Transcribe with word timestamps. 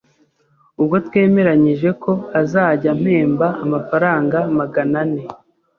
Ubwo 0.81 0.95
twemeranyije 1.07 1.89
ko 2.03 2.11
azajya 2.41 2.89
ampemba 2.95 3.47
amafaranga 3.65 4.37
magana 4.57 4.97
ane 5.03 5.23